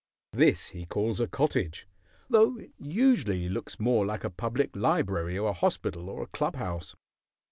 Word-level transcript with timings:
This 0.33 0.69
he 0.69 0.85
calls 0.87 1.19
a 1.19 1.27
cottage, 1.27 1.87
though 2.27 2.57
it 2.57 2.71
usually 2.79 3.47
looks 3.47 3.79
more 3.79 4.03
like 4.03 4.23
a 4.23 4.31
public 4.31 4.75
library 4.75 5.37
or 5.37 5.49
a 5.49 5.53
hospital 5.53 6.09
or 6.09 6.23
a 6.23 6.33
club 6.33 6.55
house. 6.55 6.95